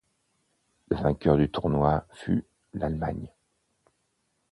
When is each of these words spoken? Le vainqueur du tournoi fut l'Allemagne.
Le 0.89 0.97
vainqueur 0.97 1.37
du 1.37 1.47
tournoi 1.51 2.07
fut 2.13 2.43
l'Allemagne. 2.73 3.31